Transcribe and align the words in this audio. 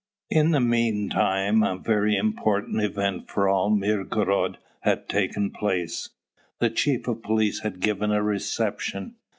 In 0.31 0.49
the 0.49 0.59
meantime 0.59 1.61
a 1.61 1.77
very 1.77 2.15
important 2.15 2.81
event 2.81 3.29
for 3.29 3.47
all 3.47 3.69
Mirgorod 3.69 4.57
had 4.79 5.07
taken 5.07 5.51
place. 5.51 6.09
The 6.57 6.71
chief 6.71 7.07
of 7.07 7.21
police 7.21 7.59
had 7.59 7.79
given 7.79 8.09
a 8.11 8.23
reception. 8.23 9.17